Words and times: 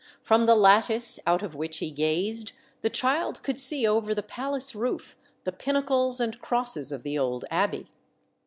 From 0.23 0.47
the 0.47 0.55
lattice 0.55 1.19
out 1.27 1.43
of 1.43 1.53
which 1.53 1.77
he 1.77 1.91
gazed, 1.91 2.53
the 2.81 2.89
child 2.89 3.43
could 3.43 3.59
see 3.59 3.85
over 3.87 4.15
the 4.15 4.23
palace 4.23 4.73
roof 4.73 5.15
the 5.43 5.51
pinnacles 5.51 6.19
and 6.19 6.41
crosses 6.41 6.91
of 6.91 7.03
the 7.03 7.19
old 7.19 7.45
abbey." 7.51 7.85